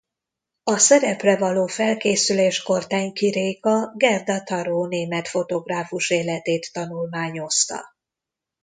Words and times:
A 0.63 0.77
szerepre 0.77 1.37
való 1.37 1.65
felkészüléskor 1.65 2.87
Tenki 2.87 3.29
Réka 3.29 3.93
Gerda 3.95 4.43
Taro 4.43 4.85
német 4.87 5.27
fotográfus 5.27 6.09
életét 6.09 6.69
tanulmányozta. 6.73 7.95